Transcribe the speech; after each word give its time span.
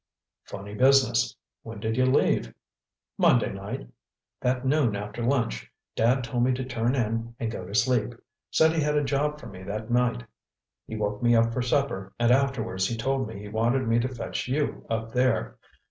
"Funny 0.45 0.73
business. 0.73 1.35
When 1.61 1.79
did 1.79 1.95
you 1.95 2.07
leave?" 2.07 2.55
"Monday 3.19 3.53
night. 3.53 3.87
That 4.39 4.65
noon 4.65 4.95
after 4.95 5.21
lunch, 5.23 5.71
Dad 5.95 6.23
told 6.23 6.43
me 6.43 6.53
to 6.53 6.65
turn 6.65 6.95
in 6.95 7.35
and 7.39 7.51
go 7.51 7.67
to 7.67 7.75
sleep—said 7.75 8.71
he 8.73 8.81
had 8.81 8.97
a 8.97 9.03
job 9.03 9.39
for 9.39 9.45
me 9.45 9.61
that 9.61 9.91
night. 9.91 10.23
He 10.87 10.95
woke 10.95 11.21
me 11.21 11.35
up 11.35 11.53
for 11.53 11.61
supper, 11.61 12.13
and 12.17 12.31
afterwards 12.31 12.87
he 12.87 12.97
told 12.97 13.27
me 13.27 13.37
he 13.37 13.47
wanted 13.47 13.87
me 13.87 13.99
to 13.99 14.07
fetch 14.09 14.47
you 14.47 14.87
up 14.89 15.11
there. 15.11 15.59